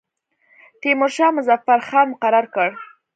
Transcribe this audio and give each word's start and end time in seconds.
تیمورشاه 0.81 1.31
مظفر 1.37 1.79
خان 1.87 2.05
مقرر 2.11 2.45
کړ. 2.55 2.69